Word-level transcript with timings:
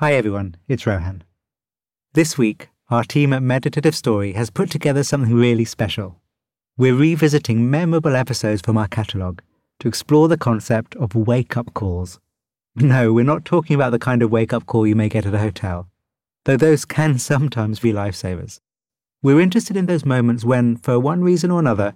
Hi 0.00 0.14
everyone, 0.14 0.56
it's 0.66 0.86
Rohan. 0.86 1.24
This 2.14 2.38
week, 2.38 2.70
our 2.88 3.04
team 3.04 3.34
at 3.34 3.42
Meditative 3.42 3.94
Story 3.94 4.32
has 4.32 4.48
put 4.48 4.70
together 4.70 5.04
something 5.04 5.34
really 5.34 5.66
special. 5.66 6.22
We're 6.78 6.94
revisiting 6.94 7.70
memorable 7.70 8.16
episodes 8.16 8.62
from 8.62 8.78
our 8.78 8.88
catalogue 8.88 9.42
to 9.78 9.88
explore 9.88 10.26
the 10.26 10.38
concept 10.38 10.96
of 10.96 11.14
wake 11.14 11.54
up 11.54 11.74
calls. 11.74 12.18
No, 12.74 13.12
we're 13.12 13.26
not 13.26 13.44
talking 13.44 13.74
about 13.74 13.90
the 13.90 13.98
kind 13.98 14.22
of 14.22 14.30
wake 14.30 14.54
up 14.54 14.64
call 14.64 14.86
you 14.86 14.96
may 14.96 15.10
get 15.10 15.26
at 15.26 15.34
a 15.34 15.38
hotel, 15.38 15.90
though 16.46 16.56
those 16.56 16.86
can 16.86 17.18
sometimes 17.30 17.80
be 17.80 17.92
lifesavers. 17.92 18.58
We're 19.22 19.42
interested 19.42 19.76
in 19.76 19.84
those 19.84 20.06
moments 20.06 20.46
when, 20.46 20.78
for 20.78 20.98
one 20.98 21.20
reason 21.20 21.50
or 21.50 21.60
another, 21.60 21.94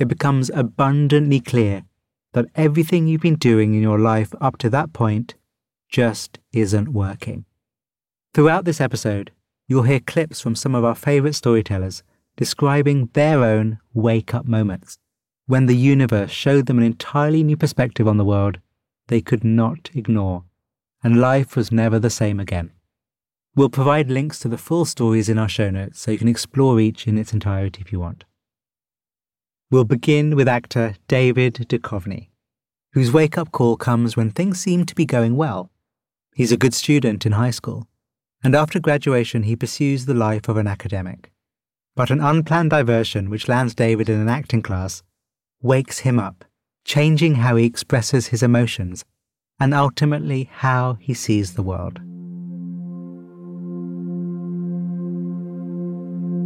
it 0.00 0.08
becomes 0.08 0.50
abundantly 0.52 1.38
clear 1.38 1.84
that 2.32 2.46
everything 2.56 3.06
you've 3.06 3.20
been 3.20 3.36
doing 3.36 3.74
in 3.74 3.80
your 3.80 4.00
life 4.00 4.34
up 4.40 4.58
to 4.58 4.70
that 4.70 4.92
point 4.92 5.36
just 5.94 6.40
isn't 6.52 6.88
working. 6.88 7.44
Throughout 8.34 8.64
this 8.64 8.80
episode, 8.80 9.30
you'll 9.68 9.84
hear 9.84 10.00
clips 10.00 10.40
from 10.40 10.56
some 10.56 10.74
of 10.74 10.82
our 10.84 10.96
favourite 10.96 11.36
storytellers 11.36 12.02
describing 12.36 13.10
their 13.12 13.44
own 13.44 13.78
wake 13.92 14.34
up 14.34 14.44
moments 14.44 14.98
when 15.46 15.66
the 15.66 15.76
universe 15.76 16.32
showed 16.32 16.66
them 16.66 16.78
an 16.78 16.84
entirely 16.84 17.44
new 17.44 17.56
perspective 17.56 18.08
on 18.08 18.16
the 18.16 18.24
world 18.24 18.58
they 19.06 19.20
could 19.20 19.44
not 19.44 19.88
ignore, 19.94 20.42
and 21.04 21.20
life 21.20 21.54
was 21.54 21.70
never 21.70 22.00
the 22.00 22.10
same 22.10 22.40
again. 22.40 22.72
We'll 23.54 23.68
provide 23.68 24.10
links 24.10 24.40
to 24.40 24.48
the 24.48 24.58
full 24.58 24.86
stories 24.86 25.28
in 25.28 25.38
our 25.38 25.48
show 25.48 25.70
notes 25.70 26.00
so 26.00 26.10
you 26.10 26.18
can 26.18 26.26
explore 26.26 26.80
each 26.80 27.06
in 27.06 27.16
its 27.18 27.32
entirety 27.32 27.82
if 27.82 27.92
you 27.92 28.00
want. 28.00 28.24
We'll 29.70 29.84
begin 29.84 30.34
with 30.34 30.48
actor 30.48 30.96
David 31.06 31.54
Duchovny, 31.54 32.30
whose 32.94 33.12
wake 33.12 33.38
up 33.38 33.52
call 33.52 33.76
comes 33.76 34.16
when 34.16 34.32
things 34.32 34.58
seem 34.58 34.86
to 34.86 34.94
be 34.96 35.06
going 35.06 35.36
well. 35.36 35.70
He's 36.34 36.50
a 36.50 36.56
good 36.56 36.74
student 36.74 37.24
in 37.24 37.30
high 37.30 37.52
school, 37.52 37.86
and 38.42 38.56
after 38.56 38.80
graduation, 38.80 39.44
he 39.44 39.54
pursues 39.54 40.06
the 40.06 40.14
life 40.14 40.48
of 40.48 40.56
an 40.56 40.66
academic. 40.66 41.30
But 41.94 42.10
an 42.10 42.20
unplanned 42.20 42.70
diversion, 42.70 43.30
which 43.30 43.46
lands 43.46 43.72
David 43.72 44.08
in 44.08 44.18
an 44.18 44.28
acting 44.28 44.60
class, 44.60 45.04
wakes 45.62 46.00
him 46.00 46.18
up, 46.18 46.44
changing 46.84 47.36
how 47.36 47.54
he 47.54 47.64
expresses 47.64 48.26
his 48.26 48.42
emotions 48.42 49.04
and 49.60 49.72
ultimately 49.72 50.50
how 50.52 50.94
he 50.94 51.14
sees 51.14 51.54
the 51.54 51.62
world. 51.62 52.00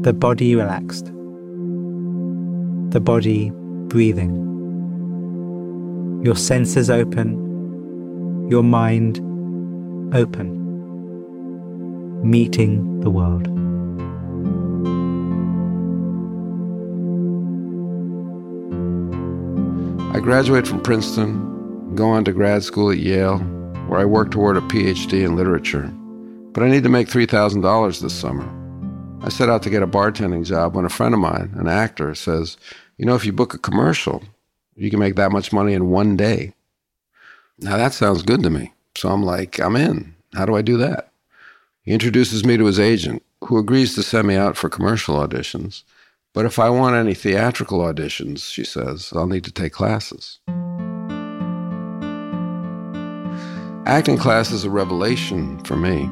The 0.04 0.12
body 0.12 0.54
relaxed, 0.54 1.06
the 2.92 3.00
body 3.00 3.50
breathing, 3.88 4.36
your 6.22 6.36
senses 6.36 6.90
open, 6.90 8.48
your 8.50 8.62
mind 8.62 9.18
open, 10.14 10.56
meeting 12.28 13.00
the 13.00 13.10
world. 13.10 13.46
I 20.16 20.20
graduate 20.20 20.66
from 20.66 20.80
Princeton, 20.80 21.94
go 21.94 22.08
on 22.08 22.24
to 22.24 22.32
grad 22.32 22.64
school 22.64 22.90
at 22.90 22.98
Yale, 22.98 23.38
where 23.88 24.00
I 24.00 24.04
work 24.04 24.30
toward 24.30 24.56
a 24.56 24.62
PhD 24.62 25.24
in 25.24 25.36
literature. 25.36 25.92
But 26.52 26.62
I 26.62 26.70
need 26.70 26.82
to 26.82 26.88
make 26.88 27.08
$3,000 27.08 28.00
this 28.00 28.18
summer. 28.18 28.48
I 29.22 29.28
set 29.28 29.48
out 29.48 29.62
to 29.64 29.70
get 29.70 29.82
a 29.82 29.86
bartending 29.86 30.44
job 30.44 30.74
when 30.74 30.84
a 30.84 30.90
friend 30.90 31.12
of 31.12 31.20
mine, 31.20 31.52
an 31.56 31.68
actor, 31.68 32.14
says, 32.14 32.56
You 32.96 33.04
know, 33.04 33.14
if 33.14 33.24
you 33.24 33.32
book 33.32 33.52
a 33.52 33.58
commercial, 33.58 34.22
you 34.74 34.90
can 34.90 35.00
make 35.00 35.16
that 35.16 35.32
much 35.32 35.52
money 35.52 35.74
in 35.74 35.90
one 35.90 36.16
day. 36.16 36.54
Now 37.58 37.76
that 37.76 37.92
sounds 37.92 38.22
good 38.22 38.42
to 38.44 38.50
me. 38.50 38.72
So 38.98 39.10
I'm 39.10 39.22
like, 39.22 39.60
I'm 39.60 39.76
in. 39.76 40.16
How 40.34 40.44
do 40.44 40.56
I 40.56 40.62
do 40.62 40.76
that? 40.78 41.12
He 41.82 41.92
introduces 41.92 42.44
me 42.44 42.56
to 42.56 42.64
his 42.64 42.80
agent, 42.80 43.22
who 43.44 43.56
agrees 43.56 43.94
to 43.94 44.02
send 44.02 44.26
me 44.26 44.34
out 44.34 44.56
for 44.56 44.68
commercial 44.68 45.14
auditions. 45.14 45.84
But 46.34 46.46
if 46.46 46.58
I 46.58 46.68
want 46.68 46.96
any 46.96 47.14
theatrical 47.14 47.78
auditions, 47.78 48.50
she 48.52 48.64
says, 48.64 49.12
I'll 49.14 49.28
need 49.28 49.44
to 49.44 49.52
take 49.52 49.72
classes. 49.72 50.40
Acting 53.86 54.18
class 54.18 54.50
is 54.50 54.64
a 54.64 54.70
revelation 54.70 55.62
for 55.62 55.76
me. 55.76 56.10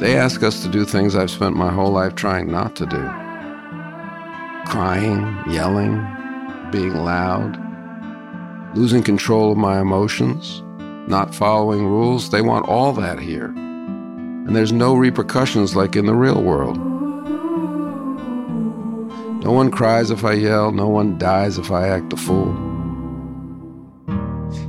They 0.00 0.16
ask 0.16 0.42
us 0.42 0.64
to 0.64 0.68
do 0.68 0.84
things 0.84 1.14
I've 1.14 1.30
spent 1.30 1.54
my 1.54 1.72
whole 1.72 1.92
life 1.92 2.16
trying 2.16 2.50
not 2.50 2.74
to 2.74 2.86
do 2.86 3.08
crying, 4.66 5.38
yelling, 5.48 6.04
being 6.72 6.96
loud, 6.96 7.56
losing 8.76 9.04
control 9.04 9.52
of 9.52 9.58
my 9.58 9.80
emotions, 9.80 10.64
not 11.08 11.34
following 11.34 11.86
rules. 11.86 12.30
They 12.30 12.40
want 12.40 12.68
all 12.68 12.92
that 12.94 13.18
here. 13.18 13.46
And 13.46 14.54
there's 14.54 14.72
no 14.72 14.94
repercussions 14.94 15.74
like 15.74 15.96
in 15.96 16.06
the 16.06 16.14
real 16.14 16.42
world. 16.42 16.78
No 19.44 19.52
one 19.52 19.70
cries 19.70 20.10
if 20.10 20.24
I 20.24 20.32
yell, 20.32 20.72
no 20.72 20.88
one 20.88 21.18
dies 21.18 21.58
if 21.58 21.70
I 21.70 21.88
act 21.88 22.12
a 22.12 22.16
fool. 22.16 22.48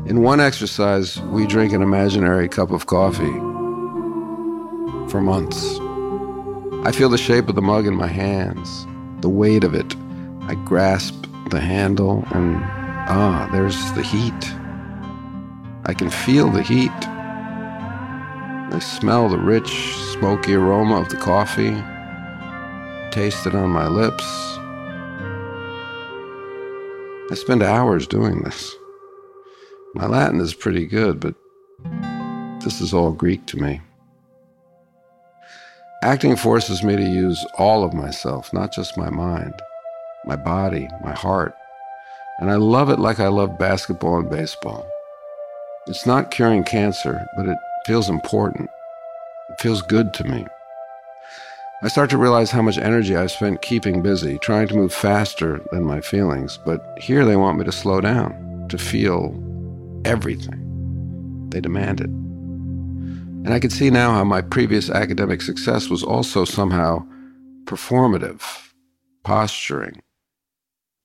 In 0.05 0.21
one 0.21 0.39
exercise, 0.39 1.21
we 1.21 1.47
drink 1.47 1.73
an 1.73 1.81
imaginary 1.81 2.49
cup 2.49 2.71
of 2.71 2.85
coffee 2.85 3.33
for 5.09 5.21
months. 5.21 5.79
I 6.85 6.91
feel 6.91 7.09
the 7.09 7.17
shape 7.17 7.47
of 7.47 7.55
the 7.55 7.61
mug 7.61 7.87
in 7.87 7.95
my 7.95 8.07
hands, 8.07 8.85
the 9.21 9.29
weight 9.29 9.63
of 9.63 9.73
it. 9.73 9.95
I 10.41 10.55
grasp 10.65 11.25
the 11.49 11.59
handle, 11.59 12.25
and 12.31 12.57
ah, 13.07 13.49
there's 13.51 13.91
the 13.93 14.03
heat. 14.03 14.64
I 15.87 15.93
can 15.93 16.09
feel 16.09 16.49
the 16.49 16.63
heat. 16.63 16.89
I 16.99 18.79
smell 18.79 19.29
the 19.29 19.37
rich, 19.37 19.95
smoky 20.13 20.55
aroma 20.55 20.99
of 20.99 21.09
the 21.09 21.17
coffee, 21.17 21.75
taste 23.11 23.45
it 23.45 23.53
on 23.53 23.69
my 23.69 23.87
lips. 23.87 24.23
I 27.29 27.35
spend 27.35 27.61
hours 27.61 28.07
doing 28.07 28.41
this. 28.41 28.75
My 29.93 30.07
Latin 30.07 30.39
is 30.39 30.55
pretty 30.55 30.87
good, 30.87 31.19
but 31.19 31.35
this 32.63 32.81
is 32.81 32.91
all 32.91 33.11
Greek 33.11 33.45
to 33.47 33.57
me. 33.57 33.79
Acting 36.01 36.35
forces 36.35 36.83
me 36.83 36.95
to 36.95 37.03
use 37.03 37.45
all 37.59 37.83
of 37.83 37.93
myself, 37.93 38.51
not 38.51 38.73
just 38.73 38.97
my 38.97 39.11
mind, 39.11 39.53
my 40.25 40.35
body, 40.35 40.87
my 41.03 41.13
heart. 41.13 41.53
And 42.39 42.49
I 42.49 42.55
love 42.55 42.89
it 42.89 42.97
like 42.97 43.19
I 43.19 43.27
love 43.27 43.59
basketball 43.59 44.17
and 44.17 44.29
baseball. 44.31 44.89
It's 45.87 46.05
not 46.07 46.31
curing 46.31 46.63
cancer, 46.63 47.27
but 47.37 47.47
it 47.47 47.57
feels 47.85 48.09
important. 48.09 48.69
It 49.51 49.61
feels 49.61 49.83
good 49.83 50.13
to 50.15 50.23
me. 50.23 50.45
I 51.83 51.89
start 51.89 52.09
to 52.09 52.17
realize 52.17 52.49
how 52.49 52.63
much 52.63 52.79
energy 52.79 53.15
I've 53.15 53.31
spent 53.31 53.61
keeping 53.61 54.01
busy, 54.01 54.39
trying 54.39 54.67
to 54.69 54.75
move 54.75 54.91
faster 54.91 55.61
than 55.71 55.83
my 55.83 56.01
feelings. 56.01 56.57
But 56.65 56.81
here 56.97 57.23
they 57.23 57.35
want 57.35 57.59
me 57.59 57.65
to 57.65 57.71
slow 57.71 58.01
down, 58.01 58.67
to 58.69 58.79
feel 58.79 59.39
everything. 60.05 61.49
They 61.51 61.61
demand 61.61 62.01
it. 62.01 62.09
And 62.09 63.53
I 63.53 63.59
can 63.59 63.69
see 63.69 63.91
now 63.91 64.11
how 64.11 64.23
my 64.23 64.41
previous 64.41 64.89
academic 64.89 65.43
success 65.43 65.87
was 65.87 66.01
also 66.01 66.45
somehow 66.45 67.05
performative, 67.65 68.41
posturing. 69.23 70.01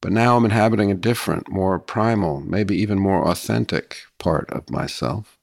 But 0.02 0.12
now 0.12 0.36
I'm 0.36 0.46
inhabiting 0.46 0.90
a 0.90 0.94
different, 0.94 1.50
more 1.50 1.78
primal, 1.78 2.40
maybe 2.40 2.74
even 2.76 2.98
more 2.98 3.28
authentic 3.28 3.98
part 4.18 4.48
of 4.50 4.70
myself. 4.70 5.38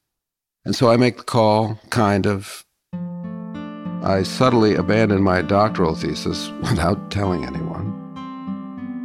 And 0.65 0.75
so 0.75 0.89
I 0.89 0.97
make 0.97 1.17
the 1.17 1.23
call, 1.23 1.79
kind 1.91 2.25
of, 2.25 2.65
I 2.91 4.23
subtly 4.23 4.73
abandon 4.73 5.21
my 5.21 5.41
doctoral 5.41 5.95
thesis 5.95 6.49
without 6.61 7.11
telling 7.11 7.45
anyone. 7.45 7.93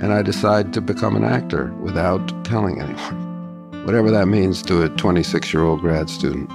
And 0.00 0.12
I 0.12 0.22
decide 0.22 0.72
to 0.72 0.80
become 0.80 1.16
an 1.16 1.24
actor 1.24 1.72
without 1.80 2.44
telling 2.44 2.80
anyone, 2.80 3.84
whatever 3.84 4.10
that 4.10 4.28
means 4.28 4.62
to 4.62 4.82
a 4.82 4.88
26 4.88 5.52
year 5.52 5.64
old 5.64 5.80
grad 5.80 6.08
student. 6.08 6.50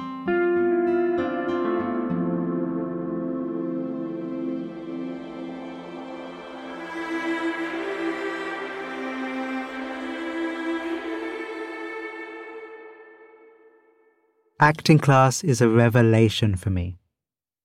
Acting 14.59 14.97
class 14.97 15.43
is 15.43 15.61
a 15.61 15.69
revelation 15.69 16.55
for 16.55 16.71
me. 16.71 16.97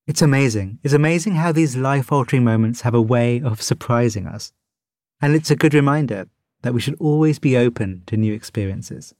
It's 0.06 0.20
amazing. 0.20 0.78
It's 0.82 0.92
amazing 0.92 1.36
how 1.36 1.50
these 1.50 1.74
life 1.74 2.12
altering 2.12 2.44
moments 2.44 2.82
have 2.82 2.92
a 2.92 3.00
way 3.00 3.40
of 3.40 3.62
surprising 3.62 4.26
us. 4.26 4.52
And 5.18 5.34
it's 5.34 5.50
a 5.50 5.56
good 5.56 5.72
reminder 5.72 6.28
that 6.60 6.74
we 6.74 6.82
should 6.82 6.96
always 7.00 7.38
be 7.38 7.56
open 7.56 8.02
to 8.08 8.18
new 8.18 8.34
experiences. 8.34 9.14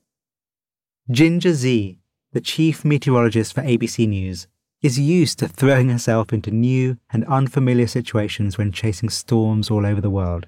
Ginger 1.11 1.55
Zee, 1.55 1.99
the 2.33 2.43
chief 2.43 2.85
meteorologist 2.85 3.55
for 3.55 3.63
ABC 3.63 4.07
News, 4.07 4.49
is 4.83 4.99
used 4.99 5.39
to 5.39 5.49
throwing 5.49 5.89
herself 5.89 6.31
into 6.31 6.51
new 6.51 6.99
and 7.11 7.25
unfamiliar 7.25 7.87
situations 7.87 8.59
when 8.59 8.71
chasing 8.71 9.09
storms 9.09 9.71
all 9.71 9.87
over 9.87 10.03
the 10.03 10.11
world. 10.11 10.47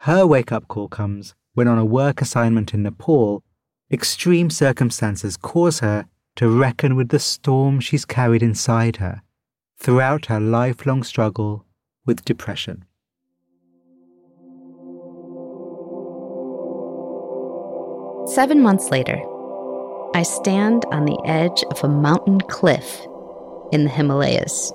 Her 0.00 0.26
wake 0.26 0.52
up 0.52 0.68
call 0.68 0.88
comes 0.88 1.34
when, 1.54 1.68
on 1.68 1.78
a 1.78 1.86
work 1.86 2.20
assignment 2.20 2.74
in 2.74 2.82
Nepal, 2.82 3.42
extreme 3.90 4.50
circumstances 4.50 5.38
cause 5.38 5.80
her 5.80 6.06
to 6.40 6.48
reckon 6.48 6.96
with 6.96 7.10
the 7.10 7.18
storm 7.18 7.78
she's 7.78 8.06
carried 8.06 8.42
inside 8.42 8.96
her 8.96 9.20
throughout 9.76 10.24
her 10.24 10.40
lifelong 10.40 11.02
struggle 11.02 11.66
with 12.06 12.24
depression. 12.24 12.82
Seven 18.32 18.62
months 18.62 18.90
later, 18.90 19.20
I 20.14 20.22
stand 20.22 20.86
on 20.86 21.04
the 21.04 21.20
edge 21.26 21.62
of 21.64 21.84
a 21.84 21.88
mountain 21.90 22.40
cliff 22.40 23.06
in 23.70 23.84
the 23.84 23.90
Himalayas, 23.90 24.72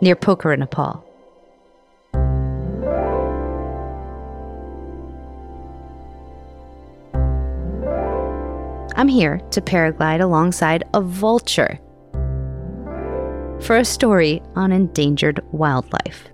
near 0.00 0.16
Pokhara, 0.16 0.58
Nepal. 0.58 1.06
I'm 9.00 9.08
here 9.08 9.40
to 9.52 9.62
paraglide 9.62 10.20
alongside 10.20 10.84
a 10.92 11.00
vulture 11.00 11.80
for 13.62 13.78
a 13.78 13.82
story 13.82 14.42
on 14.56 14.72
endangered 14.72 15.40
wildlife. 15.52 16.28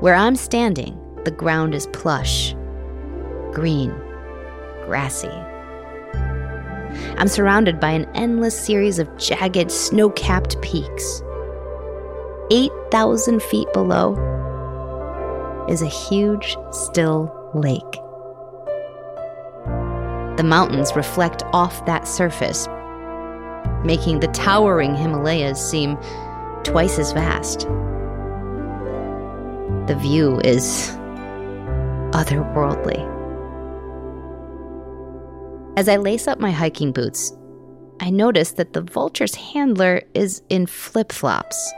Where 0.00 0.14
I'm 0.14 0.34
standing, 0.34 0.98
the 1.26 1.30
ground 1.30 1.74
is 1.74 1.88
plush, 1.88 2.54
green, 3.52 3.90
grassy. 4.86 5.28
I'm 7.18 7.28
surrounded 7.28 7.78
by 7.78 7.90
an 7.90 8.08
endless 8.14 8.58
series 8.58 8.98
of 8.98 9.14
jagged, 9.18 9.70
snow 9.70 10.08
capped 10.08 10.58
peaks. 10.62 11.22
8,000 12.50 13.42
feet 13.42 13.70
below 13.74 14.14
is 15.68 15.82
a 15.82 15.86
huge, 15.86 16.56
still 16.70 17.30
lake. 17.52 18.03
The 20.44 20.50
mountains 20.50 20.94
reflect 20.94 21.42
off 21.54 21.86
that 21.86 22.06
surface, 22.06 22.68
making 23.82 24.20
the 24.20 24.28
towering 24.34 24.94
Himalayas 24.94 25.58
seem 25.58 25.96
twice 26.64 26.98
as 26.98 27.12
vast. 27.12 27.60
The 29.86 29.96
view 29.98 30.40
is 30.44 30.90
otherworldly. 32.12 33.00
As 35.78 35.88
I 35.88 35.96
lace 35.96 36.28
up 36.28 36.38
my 36.38 36.50
hiking 36.50 36.92
boots, 36.92 37.32
I 38.00 38.10
notice 38.10 38.52
that 38.52 38.74
the 38.74 38.82
vulture's 38.82 39.34
handler 39.34 40.02
is 40.12 40.42
in 40.50 40.66
flip 40.66 41.10
flops. 41.10 41.72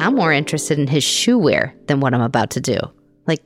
I'm 0.00 0.16
more 0.16 0.32
interested 0.32 0.76
in 0.76 0.88
his 0.88 1.04
shoe 1.04 1.38
wear 1.38 1.72
than 1.86 2.00
what 2.00 2.14
I'm 2.14 2.20
about 2.20 2.50
to 2.50 2.60
do. 2.60 2.80
Like, 3.28 3.44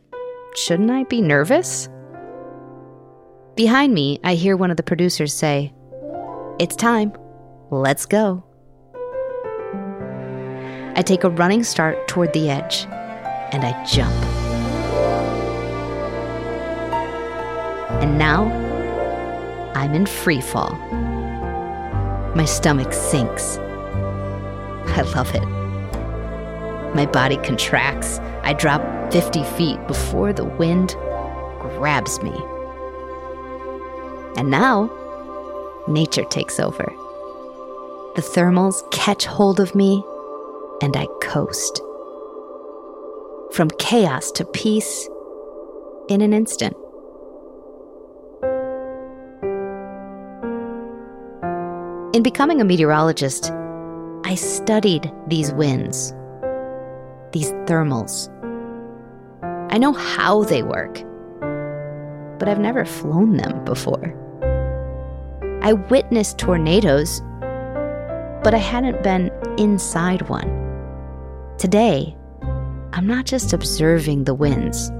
shouldn't 0.55 0.91
I 0.91 1.05
be 1.05 1.21
nervous? 1.21 1.91
Behind 3.57 3.95
me, 3.95 4.19
I 4.25 4.35
hear 4.35 4.57
one 4.57 4.73
of 4.73 4.77
the 4.77 4.83
producers 4.83 5.33
say, 5.33 5.73
It's 6.59 6.75
time. 6.75 7.13
Let's 7.71 8.05
go. 8.05 8.45
I 10.97 11.03
take 11.07 11.23
a 11.23 11.31
running 11.31 11.63
start 11.63 12.09
toward 12.09 12.33
the 12.33 12.51
edge, 12.51 12.87
and 13.53 13.65
I 13.65 13.85
jump. 13.85 14.13
And 18.03 18.19
now, 18.19 18.47
I'm 19.77 19.95
in 19.95 20.07
free 20.07 20.41
fall. 20.41 20.75
My 22.35 22.47
stomach 22.47 22.93
sinks. 22.93 23.59
I 24.89 25.03
love 25.15 25.33
it. 25.33 25.45
My 26.97 27.07
body 27.07 27.37
contracts. 27.37 28.19
I 28.43 28.53
drop 28.53 28.83
50 29.13 29.45
feet 29.57 29.87
before 29.87 30.33
the 30.33 30.45
wind 30.45 30.97
grabs 31.61 32.21
me. 32.21 32.33
And 34.37 34.51
now, 34.51 34.91
nature 35.89 36.25
takes 36.25 36.59
over. 36.59 36.93
The 38.17 38.23
thermals 38.23 38.89
catch 38.91 39.27
hold 39.27 39.61
of 39.61 39.75
me, 39.75 40.03
and 40.83 40.97
I 40.97 41.07
coast. 41.21 41.81
From 43.53 43.71
chaos 43.79 44.31
to 44.33 44.45
peace 44.45 45.09
in 46.09 46.21
an 46.21 46.33
instant. 46.33 46.77
In 52.15 52.23
becoming 52.23 52.61
a 52.61 52.65
meteorologist, 52.65 53.51
I 54.25 54.37
studied 54.37 55.13
these 55.27 55.53
winds, 55.53 56.13
these 57.33 57.51
thermals. 57.67 58.31
I 59.73 59.79
know 59.79 59.93
how 59.93 60.45
they 60.45 60.63
work, 60.63 61.03
but 62.39 62.49
I've 62.49 62.61
never 62.61 62.85
flown 62.85 63.37
them 63.37 63.65
before. 63.65 64.15
I 65.65 65.73
witnessed 65.73 66.37
tornadoes, 66.37 67.23
but 68.43 68.53
I 68.53 68.59
hadn't 68.59 69.03
been 69.03 69.31
inside 69.57 70.29
one. 70.29 70.51
Today, 71.57 72.15
I'm 72.93 73.07
not 73.07 73.25
just 73.25 73.55
observing 73.55 74.25
the 74.25 74.35
winds, 74.35 74.91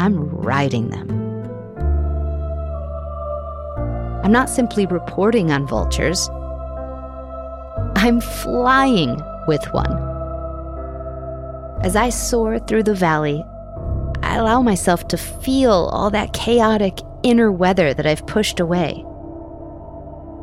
I'm 0.00 0.28
riding 0.30 0.90
them. 0.90 1.08
I'm 4.24 4.32
not 4.32 4.50
simply 4.50 4.84
reporting 4.86 5.52
on 5.52 5.68
vultures, 5.68 6.28
I'm 7.94 8.20
flying 8.20 9.16
with 9.46 9.64
one. 9.72 9.92
As 11.84 11.94
I 11.94 12.08
soar 12.08 12.58
through 12.58 12.82
the 12.82 12.96
valley, 12.96 13.44
I 14.24 14.38
allow 14.38 14.60
myself 14.60 15.06
to 15.06 15.16
feel 15.16 15.88
all 15.92 16.10
that 16.10 16.32
chaotic 16.32 16.98
inner 17.22 17.50
weather 17.50 17.94
that 17.94 18.06
I've 18.06 18.26
pushed 18.26 18.60
away, 18.60 19.04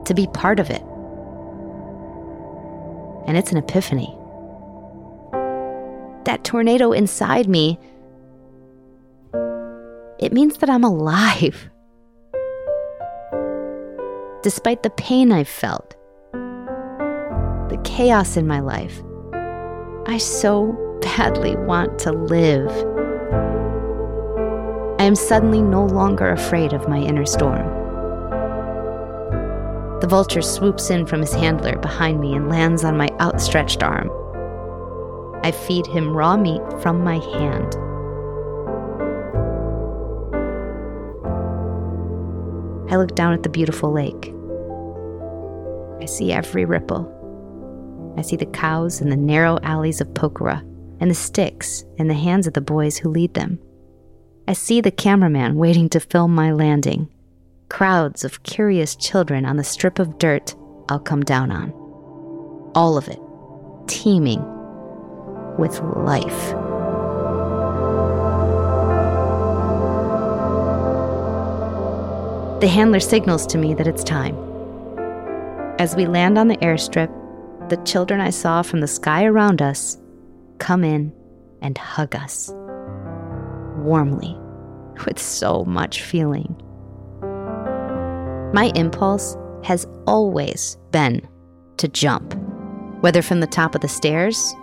to 0.05 0.13
be 0.13 0.27
part 0.27 0.59
of 0.59 0.69
it. 0.69 0.81
And 3.27 3.37
it's 3.37 3.51
an 3.51 3.57
epiphany. 3.57 4.15
That 6.25 6.43
tornado 6.43 6.91
inside 6.91 7.47
me, 7.47 7.79
it 10.19 10.31
means 10.31 10.57
that 10.57 10.69
I'm 10.69 10.83
alive. 10.83 11.69
Despite 14.43 14.83
the 14.83 14.91
pain 14.91 15.31
I've 15.31 15.47
felt, 15.47 15.95
the 16.33 17.81
chaos 17.83 18.37
in 18.37 18.45
my 18.47 18.59
life, 18.59 19.01
I 20.07 20.17
so 20.19 20.73
badly 21.01 21.55
want 21.55 21.97
to 21.99 22.11
live. 22.11 22.94
I 25.05 25.07
am 25.07 25.13
suddenly 25.13 25.61
no 25.61 25.85
longer 25.85 26.31
afraid 26.31 26.73
of 26.73 26.89
my 26.89 26.97
inner 26.97 27.27
storm. 27.27 27.67
The 29.99 30.07
vulture 30.09 30.41
swoops 30.41 30.89
in 30.89 31.05
from 31.05 31.21
his 31.21 31.31
handler 31.31 31.77
behind 31.77 32.19
me 32.19 32.33
and 32.33 32.49
lands 32.49 32.83
on 32.83 32.97
my 32.97 33.09
outstretched 33.21 33.83
arm. 33.83 34.09
I 35.43 35.51
feed 35.51 35.85
him 35.85 36.17
raw 36.17 36.35
meat 36.35 36.59
from 36.81 37.03
my 37.03 37.19
hand. 37.19 37.75
I 42.91 42.95
look 42.95 43.13
down 43.13 43.33
at 43.33 43.43
the 43.43 43.49
beautiful 43.49 43.91
lake. 43.91 44.33
I 46.01 46.05
see 46.05 46.31
every 46.31 46.65
ripple. 46.65 47.05
I 48.17 48.23
see 48.23 48.37
the 48.37 48.47
cows 48.47 49.01
in 49.01 49.11
the 49.11 49.15
narrow 49.15 49.59
alleys 49.61 50.01
of 50.01 50.07
Pokhara 50.15 50.61
and 50.99 51.11
the 51.11 51.13
sticks 51.13 51.83
in 51.97 52.07
the 52.07 52.15
hands 52.15 52.47
of 52.47 52.53
the 52.53 52.61
boys 52.61 52.97
who 52.97 53.09
lead 53.09 53.35
them. 53.35 53.59
I 54.47 54.53
see 54.53 54.79
the 54.79 54.91
cameraman 54.91 55.55
waiting 55.55 55.89
to 55.89 55.99
film 55.99 56.35
my 56.35 56.51
landing, 56.51 57.09
crowds 57.67 58.23
of 58.23 58.43
curious 58.43 58.95
children 58.95 59.43
on 59.43 59.57
the 59.57 59.63
strip 59.63 59.97
of 59.97 60.19
dirt 60.19 60.55
I'll 60.87 60.99
come 60.99 61.23
down 61.23 61.49
on. 61.49 61.71
All 62.75 62.95
of 62.95 63.07
it 63.07 63.19
teeming 63.87 64.39
with 65.57 65.79
life. 65.79 66.51
The 72.61 72.67
handler 72.67 72.99
signals 72.99 73.47
to 73.47 73.57
me 73.57 73.73
that 73.73 73.87
it's 73.87 74.03
time. 74.03 74.37
As 75.79 75.95
we 75.95 76.05
land 76.05 76.37
on 76.37 76.49
the 76.49 76.57
airstrip, 76.57 77.11
the 77.69 77.77
children 77.77 78.21
I 78.21 78.29
saw 78.29 78.61
from 78.61 78.81
the 78.81 78.87
sky 78.87 79.25
around 79.25 79.63
us 79.63 79.97
come 80.59 80.83
in 80.83 81.11
and 81.63 81.77
hug 81.79 82.15
us 82.15 82.53
warmly 83.85 84.37
with 85.05 85.19
so 85.19 85.63
much 85.65 86.01
feeling. 86.01 86.55
My 88.53 88.71
impulse 88.75 89.37
has 89.63 89.87
always 90.07 90.77
been 90.91 91.27
to 91.77 91.87
jump, 91.87 92.33
whether 93.01 93.21
from 93.21 93.39
the 93.39 93.47
top 93.47 93.75
of 93.75 93.81
the 93.81 93.87
stairs 93.87 94.55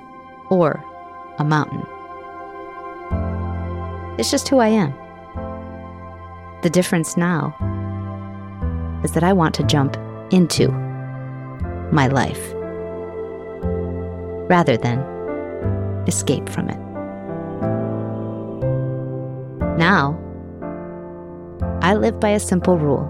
or 0.50 0.82
a 1.38 1.44
mountain. 1.44 1.84
It's 4.18 4.30
just 4.30 4.48
who 4.48 4.58
I 4.58 4.68
am. 4.68 4.92
The 6.62 6.70
difference 6.70 7.16
now 7.16 7.56
is 9.04 9.12
that 9.12 9.24
I 9.24 9.32
want 9.32 9.54
to 9.56 9.64
jump 9.64 9.96
into 10.30 10.68
my 11.90 12.06
life 12.06 12.52
rather 14.48 14.76
than 14.76 14.98
escape 16.06 16.48
from 16.48 16.68
it. 16.68 16.91
Now, 19.78 20.18
I 21.80 21.94
live 21.94 22.20
by 22.20 22.30
a 22.30 22.40
simple 22.40 22.78
rule 22.78 23.08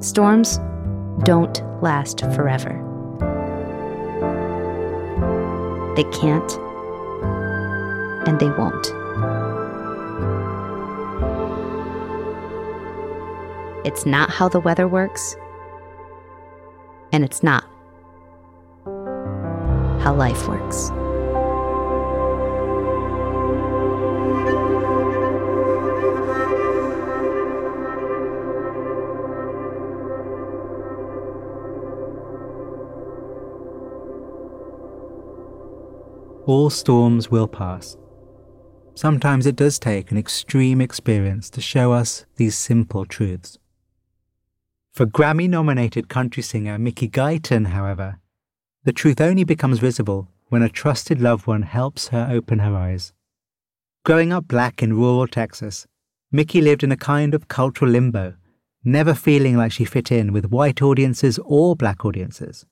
Storms 0.00 0.58
don't 1.24 1.62
last 1.80 2.20
forever. 2.34 2.78
They 5.94 6.04
can't, 6.04 6.52
and 8.26 8.40
they 8.40 8.50
won't. 8.50 8.86
It's 13.86 14.04
not 14.04 14.30
how 14.30 14.48
the 14.48 14.58
weather 14.58 14.88
works, 14.88 15.36
and 17.12 17.24
it's 17.24 17.42
not 17.42 17.64
how 20.02 20.14
life 20.14 20.48
works. 20.48 20.90
All 36.44 36.70
storms 36.70 37.30
will 37.30 37.46
pass. 37.46 37.96
Sometimes 38.94 39.46
it 39.46 39.54
does 39.54 39.78
take 39.78 40.10
an 40.10 40.18
extreme 40.18 40.80
experience 40.80 41.48
to 41.50 41.60
show 41.60 41.92
us 41.92 42.26
these 42.34 42.56
simple 42.56 43.04
truths. 43.06 43.58
For 44.92 45.06
Grammy 45.06 45.48
nominated 45.48 46.08
country 46.08 46.42
singer 46.42 46.78
Mickey 46.78 47.08
Guyton, 47.08 47.68
however, 47.68 48.18
the 48.82 48.92
truth 48.92 49.20
only 49.20 49.44
becomes 49.44 49.78
visible 49.78 50.28
when 50.48 50.62
a 50.62 50.68
trusted 50.68 51.20
loved 51.20 51.46
one 51.46 51.62
helps 51.62 52.08
her 52.08 52.28
open 52.28 52.58
her 52.58 52.74
eyes. 52.74 53.12
Growing 54.04 54.32
up 54.32 54.48
black 54.48 54.82
in 54.82 54.94
rural 54.94 55.28
Texas, 55.28 55.86
Mickey 56.32 56.60
lived 56.60 56.82
in 56.82 56.90
a 56.90 56.96
kind 56.96 57.34
of 57.34 57.46
cultural 57.46 57.92
limbo, 57.92 58.34
never 58.82 59.14
feeling 59.14 59.56
like 59.56 59.70
she 59.70 59.84
fit 59.84 60.10
in 60.10 60.32
with 60.32 60.50
white 60.50 60.82
audiences 60.82 61.38
or 61.44 61.76
black 61.76 62.04
audiences 62.04 62.66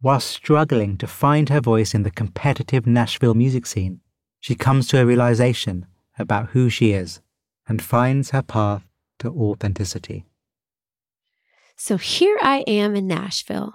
while 0.00 0.20
struggling 0.20 0.96
to 0.98 1.06
find 1.06 1.48
her 1.48 1.60
voice 1.60 1.94
in 1.94 2.02
the 2.02 2.10
competitive 2.10 2.86
Nashville 2.86 3.34
music 3.34 3.66
scene, 3.66 4.00
she 4.40 4.54
comes 4.54 4.88
to 4.88 5.00
a 5.00 5.06
realization 5.06 5.86
about 6.18 6.50
who 6.50 6.68
she 6.68 6.92
is 6.92 7.20
and 7.68 7.82
finds 7.82 8.30
her 8.30 8.42
path 8.42 8.86
to 9.18 9.28
authenticity. 9.30 10.24
So 11.76 11.96
here 11.96 12.38
I 12.40 12.64
am 12.66 12.94
in 12.94 13.06
Nashville, 13.06 13.74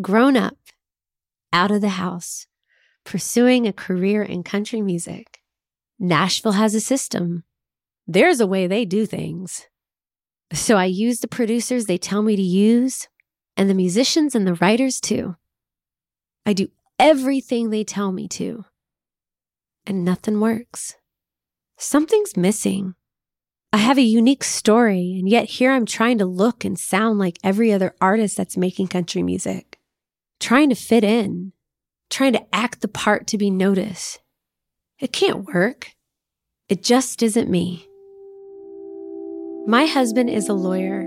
grown 0.00 0.36
up, 0.36 0.56
out 1.52 1.70
of 1.70 1.80
the 1.80 1.90
house, 1.90 2.46
pursuing 3.04 3.66
a 3.66 3.72
career 3.72 4.22
in 4.22 4.42
country 4.42 4.80
music. 4.80 5.40
Nashville 5.98 6.52
has 6.52 6.74
a 6.74 6.80
system. 6.80 7.44
There's 8.06 8.40
a 8.40 8.46
way 8.46 8.66
they 8.66 8.84
do 8.84 9.06
things. 9.06 9.66
So 10.52 10.76
I 10.76 10.86
use 10.86 11.20
the 11.20 11.28
producers 11.28 11.86
they 11.86 11.98
tell 11.98 12.22
me 12.22 12.36
to 12.36 12.42
use 12.42 13.08
and 13.56 13.68
the 13.68 13.74
musicians 13.74 14.34
and 14.34 14.46
the 14.46 14.54
writers 14.54 15.00
too. 15.00 15.36
I 16.44 16.52
do 16.52 16.68
everything 16.98 17.70
they 17.70 17.84
tell 17.84 18.12
me 18.12 18.28
to, 18.28 18.64
and 19.86 20.04
nothing 20.04 20.40
works. 20.40 20.96
Something's 21.76 22.36
missing. 22.36 22.94
I 23.72 23.78
have 23.78 23.98
a 23.98 24.02
unique 24.02 24.44
story, 24.44 25.16
and 25.18 25.28
yet 25.28 25.48
here 25.48 25.72
I'm 25.72 25.86
trying 25.86 26.18
to 26.18 26.26
look 26.26 26.64
and 26.64 26.78
sound 26.78 27.18
like 27.18 27.38
every 27.42 27.72
other 27.72 27.94
artist 28.00 28.36
that's 28.36 28.56
making 28.56 28.88
country 28.88 29.22
music, 29.22 29.78
trying 30.38 30.68
to 30.68 30.74
fit 30.74 31.04
in, 31.04 31.52
trying 32.10 32.34
to 32.34 32.54
act 32.54 32.82
the 32.82 32.88
part 32.88 33.26
to 33.28 33.38
be 33.38 33.50
noticed. 33.50 34.20
It 34.98 35.12
can't 35.12 35.46
work. 35.46 35.92
It 36.68 36.82
just 36.82 37.22
isn't 37.22 37.50
me. 37.50 37.86
My 39.66 39.86
husband 39.86 40.28
is 40.28 40.48
a 40.48 40.54
lawyer, 40.54 41.00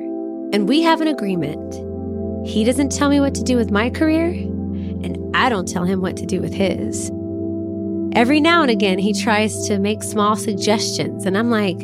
and 0.52 0.68
we 0.68 0.82
have 0.82 1.02
an 1.02 1.08
agreement 1.08 1.85
he 2.46 2.64
doesn't 2.64 2.92
tell 2.92 3.10
me 3.10 3.20
what 3.20 3.34
to 3.36 3.44
do 3.44 3.58
with 3.58 3.72
my 3.72 3.90
career, 3.90 4.28
and 4.28 5.36
I 5.36 5.50
don't 5.50 5.68
tell 5.68 5.84
him 5.84 6.00
what 6.00 6.16
to 6.18 6.26
do 6.26 6.40
with 6.42 6.54
his. 6.54 7.10
Every 8.16 8.40
now 8.40 8.62
and 8.62 8.72
again, 8.72 9.00
he 9.00 9.14
tries 9.14 9.68
to 9.68 9.80
make 9.80 10.04
small 10.04 10.36
suggestions, 10.36 11.26
and 11.26 11.38
I'm 11.38 11.50
like, 11.50 11.80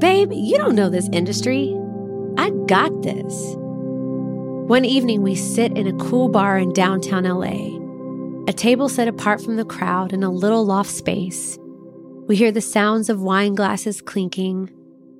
babe, 0.00 0.32
you 0.32 0.56
don't 0.56 0.74
know 0.74 0.88
this 0.88 1.08
industry. 1.12 1.76
I 2.38 2.50
got 2.66 3.02
this. 3.02 3.54
One 3.56 4.84
evening, 4.84 5.22
we 5.22 5.34
sit 5.34 5.76
in 5.76 5.86
a 5.86 6.04
cool 6.04 6.28
bar 6.28 6.56
in 6.56 6.72
downtown 6.72 7.24
LA, 7.24 7.78
a 8.48 8.52
table 8.52 8.88
set 8.88 9.06
apart 9.06 9.42
from 9.42 9.56
the 9.56 9.64
crowd 9.64 10.12
in 10.12 10.22
a 10.22 10.30
little 10.30 10.64
loft 10.64 10.90
space. 10.90 11.58
We 12.26 12.36
hear 12.36 12.52
the 12.52 12.60
sounds 12.60 13.10
of 13.10 13.20
wine 13.20 13.54
glasses 13.54 14.00
clinking, 14.00 14.70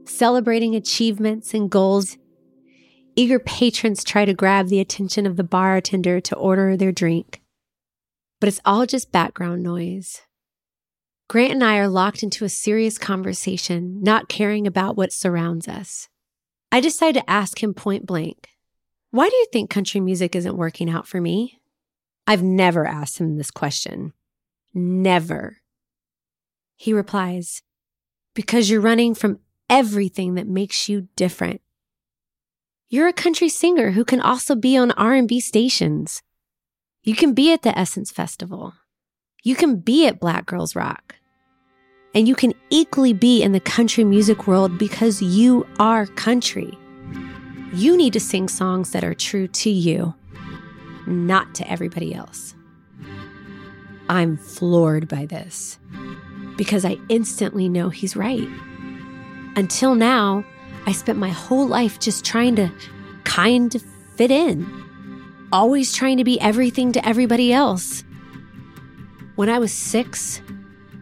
celebrating 0.06 0.74
achievements 0.74 1.52
and 1.52 1.68
goals 1.68 2.16
Eager 3.16 3.38
patrons 3.38 4.04
try 4.04 4.24
to 4.24 4.34
grab 4.34 4.68
the 4.68 4.80
attention 4.80 5.26
of 5.26 5.36
the 5.36 5.44
bartender 5.44 6.20
to 6.20 6.36
order 6.36 6.76
their 6.76 6.92
drink. 6.92 7.42
But 8.40 8.48
it's 8.48 8.60
all 8.64 8.86
just 8.86 9.12
background 9.12 9.62
noise. 9.62 10.22
Grant 11.28 11.52
and 11.52 11.64
I 11.64 11.78
are 11.78 11.88
locked 11.88 12.22
into 12.22 12.44
a 12.44 12.48
serious 12.48 12.98
conversation, 12.98 14.02
not 14.02 14.28
caring 14.28 14.66
about 14.66 14.96
what 14.96 15.12
surrounds 15.12 15.68
us. 15.68 16.08
I 16.72 16.80
decide 16.80 17.14
to 17.14 17.30
ask 17.30 17.62
him 17.62 17.74
point 17.74 18.06
blank, 18.06 18.48
Why 19.10 19.28
do 19.28 19.36
you 19.36 19.46
think 19.52 19.70
country 19.70 20.00
music 20.00 20.34
isn't 20.34 20.56
working 20.56 20.88
out 20.88 21.06
for 21.06 21.20
me? 21.20 21.60
I've 22.26 22.42
never 22.42 22.86
asked 22.86 23.18
him 23.18 23.36
this 23.36 23.50
question. 23.50 24.12
Never. 24.72 25.58
He 26.76 26.92
replies, 26.92 27.62
Because 28.34 28.70
you're 28.70 28.80
running 28.80 29.14
from 29.14 29.40
everything 29.68 30.34
that 30.34 30.48
makes 30.48 30.88
you 30.88 31.08
different. 31.16 31.60
You're 32.92 33.06
a 33.06 33.12
country 33.12 33.48
singer 33.48 33.92
who 33.92 34.04
can 34.04 34.20
also 34.20 34.56
be 34.56 34.76
on 34.76 34.90
R&B 34.90 35.38
stations. 35.38 36.24
You 37.04 37.14
can 37.14 37.34
be 37.34 37.52
at 37.52 37.62
the 37.62 37.78
Essence 37.78 38.10
Festival. 38.10 38.74
You 39.44 39.54
can 39.54 39.76
be 39.76 40.08
at 40.08 40.18
Black 40.18 40.44
Girls 40.44 40.74
Rock. 40.74 41.14
And 42.16 42.26
you 42.26 42.34
can 42.34 42.52
equally 42.68 43.12
be 43.12 43.44
in 43.44 43.52
the 43.52 43.60
country 43.60 44.02
music 44.02 44.48
world 44.48 44.76
because 44.76 45.22
you 45.22 45.68
are 45.78 46.06
country. 46.06 46.76
You 47.72 47.96
need 47.96 48.12
to 48.14 48.18
sing 48.18 48.48
songs 48.48 48.90
that 48.90 49.04
are 49.04 49.14
true 49.14 49.46
to 49.46 49.70
you, 49.70 50.12
not 51.06 51.54
to 51.54 51.70
everybody 51.70 52.12
else. 52.12 52.56
I'm 54.08 54.36
floored 54.36 55.06
by 55.06 55.26
this 55.26 55.78
because 56.56 56.84
I 56.84 56.98
instantly 57.08 57.68
know 57.68 57.88
he's 57.88 58.16
right. 58.16 58.48
Until 59.54 59.94
now, 59.94 60.44
I 60.86 60.92
spent 60.92 61.18
my 61.18 61.28
whole 61.28 61.66
life 61.66 61.98
just 62.00 62.24
trying 62.24 62.56
to 62.56 62.70
kind 63.24 63.74
of 63.74 63.82
fit 64.16 64.30
in, 64.30 64.66
always 65.52 65.92
trying 65.92 66.16
to 66.16 66.24
be 66.24 66.40
everything 66.40 66.92
to 66.92 67.06
everybody 67.06 67.52
else. 67.52 68.04
When 69.36 69.48
I 69.48 69.58
was 69.58 69.72
six, 69.72 70.40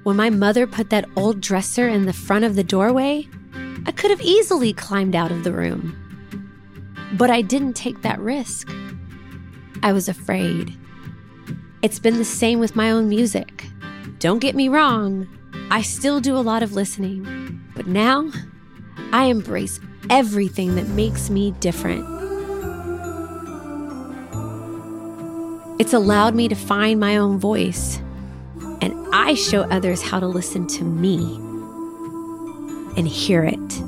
when 0.03 0.17
my 0.17 0.31
mother 0.31 0.67
put 0.67 0.91
that 0.91 1.09
old 1.17 1.41
dresser 1.41 1.89
in 1.89 2.07
the 2.07 2.13
front 2.13 2.45
of 2.45 2.55
the 2.55 2.65
doorway, 2.65 3.29
I 3.87 3.93
could 3.93 4.11
have 4.11 4.21
easily 4.21 4.73
climbed 4.73 5.17
out 5.17 5.31
of 5.31 5.45
the 5.45 5.53
room. 5.53 5.97
But 7.15 7.31
I 7.31 7.43
didn't 7.43 7.75
take 7.75 8.03
that 8.03 8.21
risk. 8.21 8.71
I 9.83 9.93
was 9.93 10.09
afraid. 10.09 10.77
It's 11.83 11.99
been 11.99 12.19
the 12.19 12.25
same 12.25 12.59
with 12.59 12.77
my 12.77 12.91
own 12.91 13.09
music. 13.09 13.65
Don't 14.19 14.41
get 14.41 14.57
me 14.57 14.69
wrong, 14.69 15.29
I 15.71 15.83
still 15.83 16.21
do 16.21 16.37
a 16.37 16.41
lot 16.41 16.63
of 16.63 16.73
listening, 16.73 17.63
but 17.75 17.87
now 17.87 18.31
I 19.13 19.25
embrace 19.25 19.81
everything 20.11 20.75
that 20.77 20.89
makes 20.89 21.31
me 21.31 21.53
different. 21.61 22.05
It's 25.81 25.93
allowed 25.93 26.35
me 26.35 26.49
to 26.49 26.55
find 26.55 26.99
my 26.99 27.17
own 27.17 27.39
voice, 27.39 27.99
and 28.81 28.95
I 29.13 29.35
show 29.35 29.63
others 29.63 30.03
how 30.03 30.19
to 30.21 30.27
listen 30.27 30.67
to 30.69 30.85
me 30.85 31.19
and 32.97 33.07
hear 33.07 33.45
it. 33.45 33.83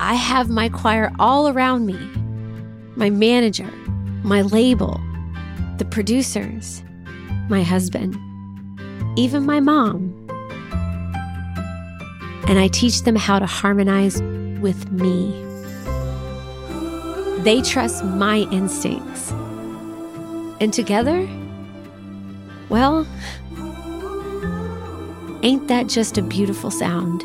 I 0.00 0.14
have 0.14 0.48
my 0.48 0.68
choir 0.68 1.10
all 1.18 1.48
around 1.48 1.86
me 1.86 1.98
my 2.96 3.10
manager, 3.10 3.70
my 4.24 4.42
label, 4.42 5.00
the 5.78 5.84
producers, 5.84 6.82
my 7.48 7.62
husband, 7.62 8.18
even 9.16 9.46
my 9.46 9.60
mom 9.60 10.17
and 12.48 12.58
I 12.58 12.68
teach 12.68 13.02
them 13.02 13.14
how 13.14 13.38
to 13.38 13.44
harmonize 13.44 14.22
with 14.60 14.90
me. 14.90 15.44
They 17.44 17.60
trust 17.60 18.04
my 18.04 18.48
instincts. 18.50 19.30
And 20.60 20.72
together, 20.72 21.28
well, 22.70 23.06
ain't 25.42 25.68
that 25.68 25.88
just 25.88 26.16
a 26.16 26.22
beautiful 26.22 26.70
sound? 26.70 27.22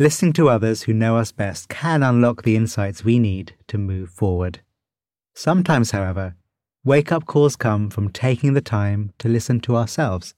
Listening 0.00 0.32
to 0.32 0.48
others 0.48 0.84
who 0.84 0.94
know 0.94 1.18
us 1.18 1.30
best 1.30 1.68
can 1.68 2.02
unlock 2.02 2.42
the 2.42 2.56
insights 2.56 3.04
we 3.04 3.18
need 3.18 3.54
to 3.68 3.76
move 3.76 4.08
forward. 4.08 4.60
Sometimes, 5.34 5.90
however, 5.90 6.36
wake 6.82 7.12
up 7.12 7.26
calls 7.26 7.54
come 7.54 7.90
from 7.90 8.08
taking 8.08 8.54
the 8.54 8.62
time 8.62 9.12
to 9.18 9.28
listen 9.28 9.60
to 9.60 9.76
ourselves. 9.76 10.34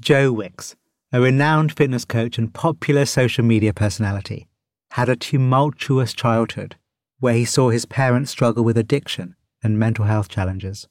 Joe 0.00 0.32
Wicks, 0.32 0.74
a 1.12 1.20
renowned 1.20 1.76
fitness 1.76 2.04
coach 2.04 2.38
and 2.38 2.52
popular 2.52 3.04
social 3.04 3.44
media 3.44 3.72
personality, 3.72 4.48
had 4.90 5.08
a 5.08 5.14
tumultuous 5.14 6.12
childhood 6.12 6.74
where 7.20 7.34
he 7.34 7.44
saw 7.44 7.70
his 7.70 7.86
parents 7.86 8.32
struggle 8.32 8.64
with 8.64 8.76
addiction 8.76 9.36
and 9.62 9.78
mental 9.78 10.06
health 10.06 10.28
challenges. 10.28 10.88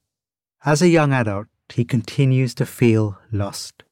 As 0.63 0.81
a 0.81 0.87
young 0.87 1.11
adult, 1.11 1.47
he 1.73 1.83
continues 1.83 2.55
to 2.55 2.65
feel 2.65 3.17
lost. 3.33 3.83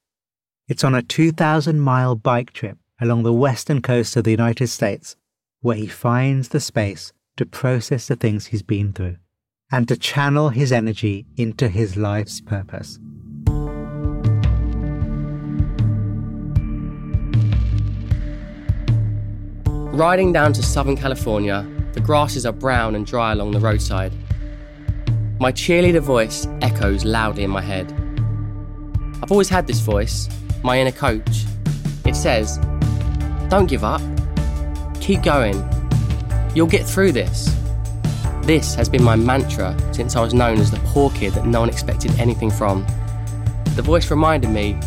It's 0.69 0.85
on 0.85 0.95
a 0.95 1.01
2,000 1.01 1.81
mile 1.81 2.15
bike 2.15 2.53
trip 2.53 2.77
along 3.01 3.23
the 3.23 3.33
western 3.33 3.81
coast 3.81 4.15
of 4.15 4.23
the 4.23 4.31
United 4.31 4.67
States 4.67 5.15
where 5.61 5.77
he 5.77 5.87
finds 5.87 6.49
the 6.49 6.59
space 6.59 7.13
to 7.37 7.45
process 7.45 8.07
the 8.07 8.15
things 8.15 8.47
he's 8.47 8.61
been 8.61 8.93
through 8.93 9.17
and 9.71 9.87
to 9.87 9.97
channel 9.97 10.49
his 10.49 10.71
energy 10.71 11.25
into 11.37 11.67
his 11.67 11.97
life's 11.97 12.41
purpose. 12.41 12.99
Riding 19.93 20.33
down 20.33 20.53
to 20.53 20.63
Southern 20.63 20.97
California, 20.97 21.67
the 21.93 22.01
grasses 22.01 22.45
are 22.45 22.51
brown 22.51 22.95
and 22.95 23.05
dry 23.05 23.31
along 23.31 23.51
the 23.51 23.59
roadside. 23.59 24.11
My 25.39 25.51
cheerleader 25.51 26.01
voice 26.01 26.47
echoes 26.61 27.05
loudly 27.05 27.43
in 27.43 27.49
my 27.49 27.61
head. 27.61 27.91
I've 29.21 29.31
always 29.31 29.49
had 29.49 29.67
this 29.67 29.79
voice, 29.79 30.27
my 30.63 30.79
inner 30.79 30.91
coach. 30.91 31.45
It 32.05 32.15
says, 32.15 32.59
Don't 33.53 33.67
give 33.67 33.83
up. 33.83 34.01
Keep 34.99 35.21
going. 35.21 35.53
You'll 36.55 36.65
get 36.65 36.87
through 36.87 37.11
this. 37.11 37.55
This 38.41 38.73
has 38.73 38.89
been 38.89 39.03
my 39.03 39.15
mantra 39.15 39.77
since 39.93 40.15
I 40.15 40.21
was 40.21 40.33
known 40.33 40.57
as 40.57 40.71
the 40.71 40.79
poor 40.85 41.11
kid 41.11 41.33
that 41.33 41.45
no 41.45 41.59
one 41.59 41.69
expected 41.69 42.19
anything 42.19 42.49
from. 42.49 42.83
The 43.75 43.83
voice 43.83 44.09
reminded 44.09 44.49
me, 44.49 44.79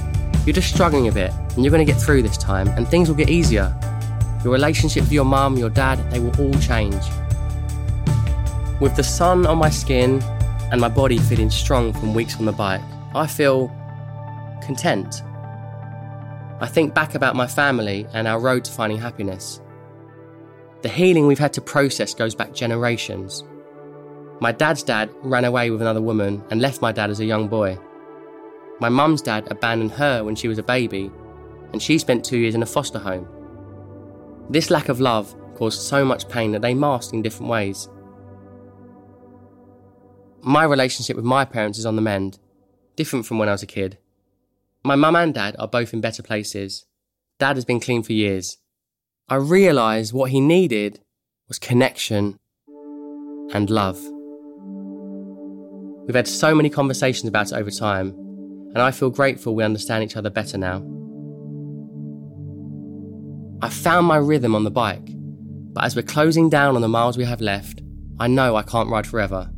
You're 0.45 0.53
just 0.53 0.75
struggling 0.75 1.07
a 1.07 1.13
bit, 1.13 1.31
and 1.55 1.63
you're 1.63 1.71
going 1.71 1.87
to 1.87 1.93
get 1.93 2.03
through 2.03 2.23
this 2.23 2.37
time, 2.37 2.67
and 2.71 2.89
things 2.89 3.09
will 3.09 3.15
get 3.15 3.31
easier. 3.31 3.73
Your 4.43 4.53
relationship 4.53 5.05
with 5.05 5.13
your 5.13 5.25
mum, 5.25 5.57
your 5.57 5.71
dad, 5.71 5.99
they 6.11 6.19
will 6.19 6.35
all 6.41 6.59
change. 6.59 7.05
With 8.81 8.97
the 8.97 9.05
sun 9.05 9.47
on 9.47 9.59
my 9.59 9.71
skin 9.71 10.21
and 10.73 10.81
my 10.81 10.89
body 10.89 11.19
feeling 11.19 11.51
strong 11.51 11.93
from 11.93 12.15
weeks 12.15 12.37
on 12.41 12.47
the 12.47 12.53
bike, 12.53 12.83
I 13.15 13.29
feel 13.29 13.69
content. 14.61 15.23
I 16.59 16.67
think 16.67 16.95
back 16.95 17.15
about 17.15 17.37
my 17.37 17.47
family 17.47 18.07
and 18.15 18.27
our 18.27 18.41
road 18.41 18.65
to 18.65 18.73
finding 18.73 18.99
happiness. 18.99 19.61
The 20.83 20.89
healing 20.89 21.27
we've 21.27 21.39
had 21.39 21.53
to 21.55 21.61
process 21.61 22.15
goes 22.15 22.35
back 22.35 22.55
generations. 22.55 23.45
My 24.41 24.53
dad's 24.53 24.83
dad 24.83 25.11
ran 25.23 25.45
away 25.45 25.71
with 25.71 25.83
another 25.83 26.01
woman 26.01 26.43
and 26.51 26.61
left 26.61 26.81
my 26.81 26.93
dad 26.93 27.11
as 27.11 27.21
a 27.21 27.25
young 27.25 27.49
boy. 27.49 27.79
My 28.81 28.89
mum's 28.89 29.23
dad 29.23 29.49
abandoned 29.51 29.93
her 29.93 30.23
when 30.23 30.37
she 30.37 30.49
was 30.49 30.59
a 30.59 30.63
baby, 30.63 31.11
and 31.73 31.83
she 31.83 31.99
spent 31.99 32.25
two 32.25 32.39
years 32.39 32.55
in 32.55 32.63
a 32.63 32.67
foster 32.67 32.99
home. 32.99 33.29
This 34.49 34.71
lack 34.71 34.89
of 34.89 35.01
love 35.01 35.35
caused 35.57 35.81
so 35.81 36.05
much 36.05 36.29
pain 36.29 36.53
that 36.53 36.63
they 36.63 36.75
masked 36.75 37.13
in 37.13 37.23
different 37.23 37.51
ways. 37.51 37.89
My 40.43 40.65
relationship 40.65 41.17
with 41.17 41.25
my 41.25 41.45
parents 41.45 41.79
is 41.79 41.87
on 41.87 41.97
the 41.97 42.03
mend, 42.03 42.39
different 42.95 43.27
from 43.27 43.39
when 43.39 43.49
I 43.49 43.53
was 43.53 43.63
a 43.63 43.67
kid. 43.67 43.99
My 44.87 44.95
mum 44.95 45.17
and 45.17 45.35
dad 45.35 45.57
are 45.59 45.67
both 45.67 45.93
in 45.93 46.01
better 46.01 46.23
places. 46.23 46.87
Dad 47.41 47.57
has 47.57 47.65
been 47.65 47.81
clean 47.81 48.05
for 48.05 48.13
years. 48.13 48.59
I 49.29 49.35
realised 49.35 50.13
what 50.13 50.31
he 50.31 50.41
needed 50.41 51.01
was 51.49 51.59
connection 51.59 52.39
and 53.53 53.69
love. 53.69 54.01
We've 56.07 56.15
had 56.15 56.29
so 56.29 56.55
many 56.55 56.71
conversations 56.71 57.29
about 57.29 57.51
it 57.51 57.57
over 57.57 57.73
time, 57.73 58.11
and 58.75 58.79
I 58.79 58.93
feel 58.93 59.11
grateful 59.11 59.57
we 59.57 59.65
understand 59.65 60.05
each 60.05 60.17
other 60.17 60.31
better 60.31 60.57
now. 60.57 60.77
I 63.61 63.71
found 63.71 64.07
my 64.07 64.19
rhythm 64.19 64.55
on 64.55 64.63
the 64.63 64.71
bike, 64.71 65.09
but 65.73 65.83
as 65.83 65.97
we're 65.97 66.03
closing 66.03 66.49
down 66.49 66.77
on 66.77 66.81
the 66.81 66.87
miles 66.87 67.19
we 67.19 67.25
have 67.25 67.41
left, 67.41 67.83
I 68.21 68.29
know 68.29 68.55
I 68.55 68.63
can't 68.63 68.89
ride 68.89 69.09
forever. 69.09 69.51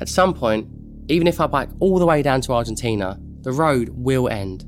At 0.00 0.10
some 0.10 0.34
point, 0.34 0.68
even 1.08 1.26
if 1.26 1.40
I 1.40 1.46
bike 1.46 1.70
all 1.80 1.98
the 1.98 2.04
way 2.04 2.20
down 2.20 2.42
to 2.42 2.52
Argentina, 2.52 3.18
the 3.42 3.52
road 3.52 3.90
will 3.90 4.28
end. 4.28 4.64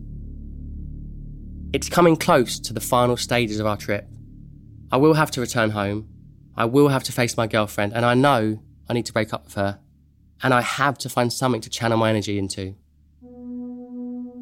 It's 1.72 1.88
coming 1.88 2.16
close 2.16 2.58
to 2.60 2.72
the 2.72 2.80
final 2.80 3.16
stages 3.16 3.60
of 3.60 3.66
our 3.66 3.76
trip. 3.76 4.08
I 4.90 4.96
will 4.96 5.14
have 5.14 5.30
to 5.32 5.40
return 5.40 5.70
home. 5.70 6.08
I 6.56 6.66
will 6.66 6.88
have 6.88 7.04
to 7.04 7.12
face 7.12 7.36
my 7.36 7.46
girlfriend, 7.46 7.94
and 7.94 8.04
I 8.04 8.14
know 8.14 8.60
I 8.88 8.92
need 8.92 9.06
to 9.06 9.12
break 9.12 9.32
up 9.32 9.44
with 9.44 9.54
her. 9.54 9.78
And 10.42 10.52
I 10.52 10.60
have 10.60 10.98
to 10.98 11.08
find 11.08 11.32
something 11.32 11.60
to 11.62 11.70
channel 11.70 11.98
my 11.98 12.10
energy 12.10 12.38
into. 12.38 12.74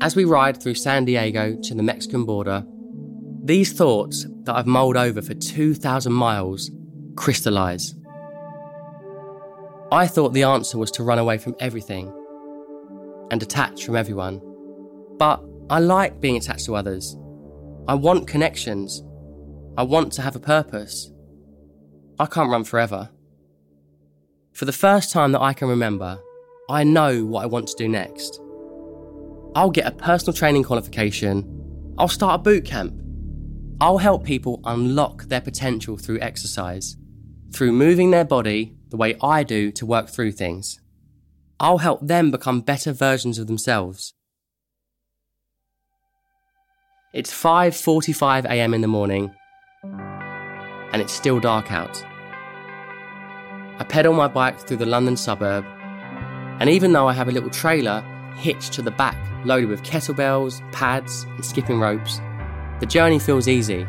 As 0.01 0.16
we 0.16 0.25
ride 0.25 0.62
through 0.62 0.75
San 0.75 1.05
Diego 1.05 1.57
to 1.62 1.75
the 1.75 1.83
Mexican 1.83 2.25
border, 2.25 2.66
these 3.45 3.73
thoughts 3.73 4.27
that 4.45 4.57
I've 4.57 4.66
mulled 4.66 4.97
over 4.97 5.23
for 5.23 5.35
2,000 5.35 6.12
miles 6.12 6.71
crystallize. 7.16 7.95
I 9.90 10.07
thought 10.07 10.33
the 10.33 10.45
answer 10.45 10.79
was 10.79 10.90
to 10.92 11.03
run 11.03 11.18
away 11.18 11.38
from 11.38 11.55
everything 11.61 12.12
and 13.33 13.40
detach 13.40 13.85
from 13.85 13.97
everyone. 13.97 14.40
But 15.18 15.42
I 15.71 15.79
like 15.79 16.21
being 16.21 16.37
attached 16.37 16.66
to 16.66 16.77
others. 16.77 17.16
I 17.88 17.95
want 17.95 18.29
connections. 18.29 19.03
I 19.77 19.83
want 19.85 20.12
to 20.12 20.23
have 20.23 20.37
a 20.37 20.40
purpose. 20.40 21.11
I 22.18 22.27
can't 22.27 22.51
run 22.51 22.62
forever. 22.62 23.09
For 24.53 24.66
the 24.66 24.73
first 24.73 25.11
time 25.11 25.33
that 25.33 25.40
I 25.40 25.55
can 25.55 25.68
remember, 25.68 26.21
I 26.68 26.85
know 26.85 27.25
what 27.25 27.42
I 27.42 27.47
want 27.47 27.68
to 27.68 27.77
do 27.77 27.88
next. 27.88 28.38
I'll 29.57 29.71
get 29.71 29.87
a 29.87 29.97
personal 29.97 30.35
training 30.35 30.64
qualification. 30.64 31.95
I'll 31.97 32.09
start 32.09 32.38
a 32.38 32.42
boot 32.42 32.66
camp. 32.66 32.95
I'll 33.81 33.99
help 33.99 34.25
people 34.25 34.61
unlock 34.64 35.25
their 35.25 35.40
potential 35.40 35.97
through 35.97 36.21
exercise, 36.21 36.97
through 37.55 37.73
moving 37.73 38.11
their 38.11 38.27
body 38.27 38.77
the 38.90 38.99
way 38.99 39.16
I 39.23 39.42
do 39.42 39.73
to 39.73 39.87
work 39.87 40.11
through 40.11 40.33
things. 40.33 40.82
I'll 41.61 41.79
help 41.79 42.07
them 42.07 42.31
become 42.31 42.61
better 42.61 42.93
versions 42.93 43.38
of 43.38 43.47
themselves. 43.47 44.15
It's 47.15 47.33
5:45 47.33 48.47
a.m. 48.47 48.75
in 48.75 48.81
the 48.81 48.88
morning 48.88 49.35
and 49.85 51.01
it's 51.03 51.12
still 51.12 51.41
dark 51.41 51.71
out. 51.73 52.03
I 53.79 53.85
pedal 53.88 54.12
my 54.12 54.29
bike 54.29 54.59
through 54.61 54.77
the 54.77 54.87
London 54.87 55.17
suburb, 55.17 55.65
and 56.61 56.69
even 56.69 56.93
though 56.93 57.09
I 57.09 57.12
have 57.15 57.29
a 57.29 57.33
little 57.33 57.51
trailer 57.51 58.03
hitched 58.37 58.73
to 58.75 58.83
the 58.83 58.91
back 58.91 59.17
loaded 59.45 59.69
with 59.69 59.83
kettlebells, 59.83 60.61
pads, 60.73 61.25
and 61.25 61.45
skipping 61.45 61.81
ropes, 61.81 62.21
the 62.81 62.87
journey 62.87 63.19
feels 63.19 63.49
easy. 63.49 63.87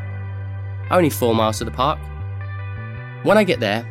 Only 0.91 1.09
4 1.09 1.35
miles 1.35 1.59
to 1.59 1.65
the 1.65 1.71
park. 1.71 1.99
When 3.23 3.37
I 3.37 3.43
get 3.43 3.59
there, 3.59 3.85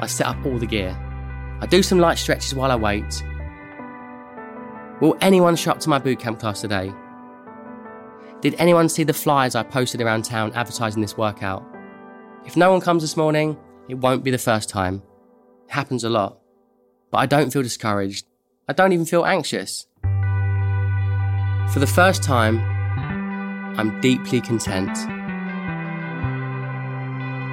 I 0.00 0.06
set 0.06 0.26
up 0.26 0.44
all 0.44 0.58
the 0.58 0.66
gear. 0.66 0.96
I 1.62 1.66
do 1.66 1.80
some 1.80 2.00
light 2.00 2.18
stretches 2.18 2.56
while 2.56 2.72
I 2.72 2.74
wait. 2.74 3.22
Will 5.00 5.16
anyone 5.20 5.54
show 5.54 5.70
up 5.70 5.78
to 5.80 5.88
my 5.88 6.00
bootcamp 6.00 6.40
class 6.40 6.60
today? 6.60 6.92
Did 8.40 8.56
anyone 8.58 8.88
see 8.88 9.04
the 9.04 9.12
flyers 9.12 9.54
I 9.54 9.62
posted 9.62 10.00
around 10.00 10.24
town 10.24 10.52
advertising 10.54 11.02
this 11.02 11.16
workout? 11.16 11.64
If 12.44 12.56
no 12.56 12.72
one 12.72 12.80
comes 12.80 13.04
this 13.04 13.16
morning, 13.16 13.56
it 13.88 13.94
won't 13.94 14.24
be 14.24 14.32
the 14.32 14.38
first 14.38 14.68
time. 14.68 15.04
It 15.68 15.70
happens 15.70 16.02
a 16.02 16.10
lot. 16.10 16.40
But 17.12 17.18
I 17.18 17.26
don't 17.26 17.52
feel 17.52 17.62
discouraged. 17.62 18.26
I 18.68 18.72
don't 18.72 18.90
even 18.90 19.06
feel 19.06 19.24
anxious. 19.24 19.86
For 21.72 21.78
the 21.78 21.86
first 21.86 22.24
time, 22.24 22.58
I'm 23.78 24.00
deeply 24.00 24.40
content. 24.40 24.98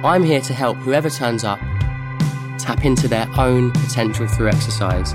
I'm 0.04 0.24
here 0.24 0.40
to 0.40 0.52
help 0.52 0.78
whoever 0.78 1.10
turns 1.10 1.44
up 1.44 1.60
tap 2.62 2.84
into 2.84 3.08
their 3.08 3.28
own 3.36 3.70
potential 3.72 4.26
through 4.26 4.48
exercise. 4.48 5.12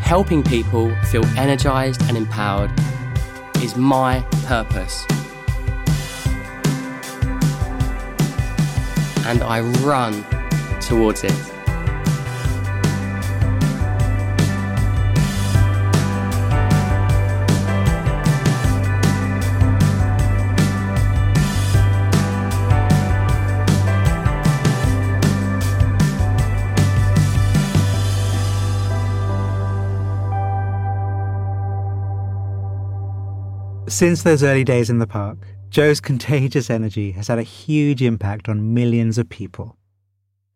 Helping 0.00 0.42
people 0.42 0.94
feel 1.06 1.24
energized 1.36 2.02
and 2.02 2.16
empowered 2.16 2.70
is 3.62 3.76
my 3.76 4.20
purpose. 4.44 5.04
And 9.26 9.42
I 9.42 9.60
run 9.82 10.24
towards 10.80 11.24
it. 11.24 11.55
Since 33.96 34.24
those 34.24 34.42
early 34.42 34.62
days 34.62 34.90
in 34.90 34.98
the 34.98 35.06
park, 35.06 35.38
Joe's 35.70 36.00
contagious 36.00 36.68
energy 36.68 37.12
has 37.12 37.28
had 37.28 37.38
a 37.38 37.42
huge 37.42 38.02
impact 38.02 38.46
on 38.46 38.74
millions 38.74 39.16
of 39.16 39.30
people. 39.30 39.78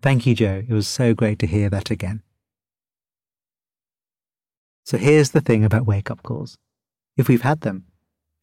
Thank 0.03 0.26
you, 0.26 0.35
Joe. 0.35 0.62
It 0.68 0.74
was 0.74 0.87
so 0.87 1.14
great 1.14 1.38
to 1.38 1.46
hear 1.46 1.70
that 1.70 1.90
again. 1.90 2.22
So 4.85 4.98
here's 4.98 5.31
the 5.31 5.40
thing 5.40 5.64
about 5.64 5.87
wake 5.87 6.11
up 6.11 6.22
calls. 6.22 6.59
If 7.16 7.29
we've 7.29 7.40
had 7.40 7.62
them, 7.62 7.87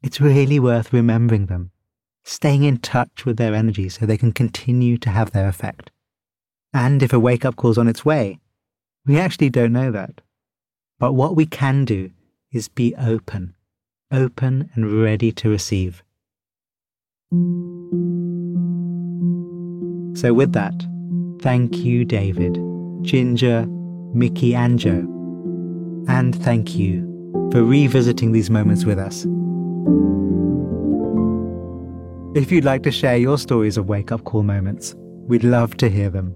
it's 0.01 0.19
really 0.19 0.59
worth 0.59 0.91
remembering 0.91 1.45
them, 1.45 1.69
staying 2.23 2.63
in 2.63 2.79
touch 2.79 3.23
with 3.23 3.37
their 3.37 3.53
energy 3.53 3.89
so 3.89 4.07
they 4.07 4.17
can 4.17 4.31
continue 4.31 4.97
to 4.97 5.11
have 5.11 5.29
their 5.29 5.47
effect. 5.47 5.91
And 6.73 7.03
if 7.03 7.13
a 7.13 7.19
wake 7.19 7.45
up 7.45 7.55
call's 7.55 7.77
on 7.77 7.87
its 7.87 8.03
way, 8.03 8.39
we 9.05 9.19
actually 9.19 9.51
don't 9.51 9.73
know 9.73 9.91
that. 9.91 10.21
But 10.97 11.13
what 11.13 11.35
we 11.35 11.45
can 11.45 11.85
do 11.85 12.09
is 12.51 12.67
be 12.67 12.95
open, 12.95 13.53
open 14.11 14.69
and 14.73 15.01
ready 15.01 15.31
to 15.33 15.49
receive. 15.49 16.03
So, 20.19 20.33
with 20.33 20.53
that, 20.53 20.73
thank 21.41 21.77
you, 21.77 22.05
David, 22.05 22.57
Ginger, 23.01 23.65
Mickey, 24.13 24.55
and 24.55 24.79
Joe. 24.79 25.05
And 26.07 26.35
thank 26.43 26.75
you 26.75 27.03
for 27.51 27.63
revisiting 27.63 28.31
these 28.31 28.49
moments 28.49 28.85
with 28.85 28.97
us. 28.97 29.25
If 32.35 32.51
you'd 32.51 32.65
like 32.65 32.83
to 32.83 32.91
share 32.91 33.17
your 33.17 33.37
stories 33.37 33.77
of 33.77 33.87
wake 33.87 34.11
up 34.11 34.23
call 34.23 34.43
moments, 34.43 34.95
we'd 35.27 35.43
love 35.43 35.75
to 35.77 35.89
hear 35.89 36.09
them. 36.09 36.35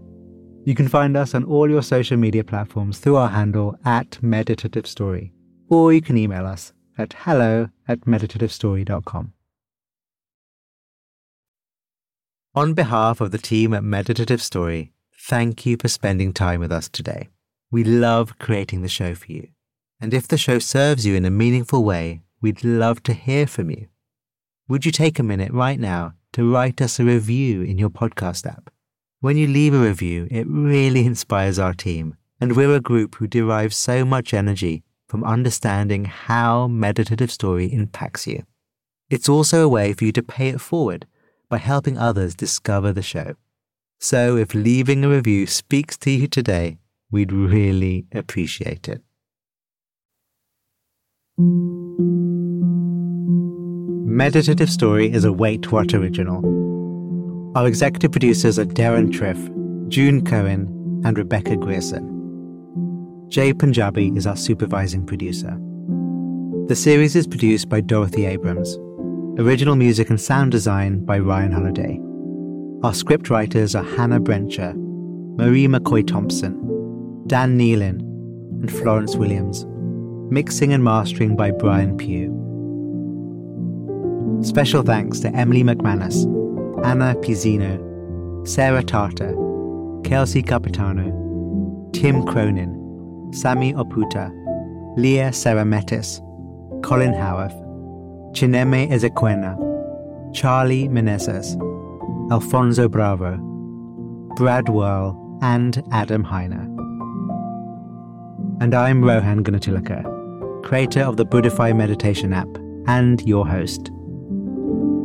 You 0.66 0.76
can 0.76 0.88
find 0.88 1.16
us 1.18 1.34
on 1.34 1.44
all 1.46 1.70
your 1.70 1.82
social 1.82 2.18
media 2.18 2.44
platforms 2.44 3.00
through 3.00 3.16
our 3.16 3.30
handle 3.30 3.78
at 3.86 4.22
Meditative 4.22 4.86
Story, 4.86 5.34
or 5.70 5.94
you 5.94 6.02
can 6.02 6.18
email 6.18 6.46
us 6.46 6.74
at 6.98 7.14
hello 7.20 7.70
at 7.88 8.02
meditativestory.com. 8.02 9.34
On 12.54 12.74
behalf 12.74 13.22
of 13.22 13.32
the 13.32 13.38
team 13.38 13.74
at 13.74 13.84
Meditative 13.84 14.42
Story, 14.42 14.92
thank 15.18 15.66
you 15.66 15.78
for 15.78 15.88
spending 15.88 16.34
time 16.34 16.60
with 16.60 16.72
us 16.72 16.90
today. 16.90 17.30
We 17.72 17.86
love 17.86 18.38
creating 18.40 18.82
the 18.82 18.90
show 18.90 19.16
for 19.16 19.32
you. 19.32 19.48
And 20.02 20.14
if 20.14 20.28
the 20.28 20.38
show 20.38 20.60
serves 20.60 21.06
you 21.06 21.16
in 21.16 21.24
a 21.24 21.30
meaningful 21.30 21.84
way, 21.84 22.24
we'd 22.42 22.64
love 22.64 23.04
to 23.04 23.14
hear 23.14 23.48
from 23.48 23.70
you. 23.70 23.88
Would 24.68 24.86
you 24.86 24.92
take 24.92 25.20
a 25.20 25.24
minute 25.24 25.54
right 25.54 25.80
now 25.80 26.14
to 26.34 26.52
write 26.52 26.82
us 26.82 27.00
a 27.00 27.06
review 27.06 27.62
in 27.62 27.78
your 27.78 27.90
podcast 27.90 28.46
app? 28.46 28.70
When 29.22 29.38
you 29.38 29.48
leave 29.48 29.74
a 29.74 29.80
review, 29.80 30.28
it 30.30 30.46
really 30.48 31.06
inspires 31.06 31.58
our 31.58 31.74
team, 31.74 32.18
and 32.42 32.56
we're 32.56 32.76
a 32.76 32.82
group 32.82 33.16
who 33.16 33.28
derive 33.28 33.74
so 33.74 34.04
much 34.04 34.34
energy 34.34 34.84
from 35.12 35.26
understanding 35.26 36.06
how 36.06 36.70
meditative 36.70 37.30
story 37.30 37.66
impacts 37.66 38.26
you. 38.26 38.46
It's 39.10 39.28
also 39.28 39.62
a 39.62 39.68
way 39.68 39.92
for 39.92 40.06
you 40.06 40.14
to 40.14 40.24
pay 40.24 40.48
it 40.48 40.62
forward 40.62 41.06
by 41.50 41.58
helping 41.58 41.98
others 41.98 42.34
discover 42.34 42.94
the 42.94 43.02
show. 43.02 43.36
So 44.00 44.38
if 44.38 44.56
leaving 44.56 45.04
a 45.04 45.10
review 45.10 45.48
speaks 45.48 45.98
to 45.98 46.12
you 46.12 46.30
today, 46.30 46.78
we'd 47.12 47.34
really 47.34 48.06
appreciate 48.14 48.88
it. 48.88 49.02
Meditative 54.08 54.70
Story 54.70 55.12
is 55.12 55.26
a 55.26 55.34
Wait 55.34 55.74
What 55.74 55.94
original. 55.94 56.40
Our 57.58 57.68
executive 57.68 58.14
producers 58.14 58.58
are 58.58 58.64
Deron 58.64 59.12
Triff, 59.12 59.90
June 59.90 60.24
Cohen, 60.24 61.02
and 61.04 61.18
Rebecca 61.18 61.58
Grierson. 61.58 62.21
Jay 63.32 63.54
Punjabi 63.54 64.12
is 64.18 64.28
our 64.28 64.36
supervising 64.36 65.06
producer. 65.06 65.58
The 66.68 66.76
series 66.76 67.16
is 67.16 67.26
produced 67.26 67.70
by 67.70 67.80
Dorothy 67.80 68.26
Abrams. 68.26 68.78
Original 69.40 69.78
music 69.78 70.10
and 70.10 70.20
sound 70.20 70.52
design 70.52 71.06
by 71.06 71.18
Ryan 71.18 71.54
Holladay. 71.54 72.84
Our 72.84 72.94
script 72.94 73.30
writers 73.30 73.74
are 73.74 73.86
Hannah 73.86 74.20
Brencher, 74.20 74.76
Marie 75.38 75.66
McCoy 75.66 76.06
Thompson, 76.06 76.56
Dan 77.28 77.58
Nealon, 77.58 78.02
and 78.60 78.70
Florence 78.70 79.16
Williams. 79.16 79.66
Mixing 80.30 80.74
and 80.74 80.84
mastering 80.84 81.38
by 81.38 81.52
Brian 81.52 81.96
Pugh. 81.96 82.38
Special 84.44 84.84
thanks 84.84 85.22
to 85.22 85.34
Emily 85.34 85.64
McManus, 85.64 86.26
Anna 86.86 87.16
Pizzino, 87.16 88.46
Sarah 88.46 88.84
Tartar, 88.84 89.34
Kelsey 90.04 90.44
Capitano, 90.44 91.90
Tim 91.94 92.26
Cronin, 92.26 92.81
Sami 93.34 93.74
Oputa, 93.74 94.30
Leah 94.98 95.30
Sarametis, 95.32 96.20
Colin 96.84 97.14
Howarth, 97.14 97.56
Chineme 98.34 98.90
Ezequena, 98.90 99.56
Charlie 100.34 100.90
Menezes, 100.90 101.56
Alfonso 102.32 102.90
Bravo, 102.90 103.38
Brad 104.36 104.70
Whirl, 104.70 105.18
and 105.42 105.84
Adam 105.92 106.24
Heiner. 106.24 106.68
And 108.62 108.76
I'm 108.76 109.04
Rohan 109.04 109.44
Gunatillake, 109.44 110.64
creator 110.64 111.02
of 111.02 111.18
the 111.18 111.26
Buddhify 111.26 111.76
Meditation 111.76 112.34
app 112.34 112.50
and 112.88 113.22
your 113.28 113.48
host. 113.48 113.92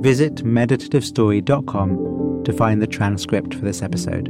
Visit 0.01 0.45
meditativestory.com 0.45 2.43
to 2.45 2.53
find 2.53 2.83
the 2.83 2.87
transcript 2.87 3.55
for 3.55 3.65
this 3.65 3.83
episode. 3.83 4.29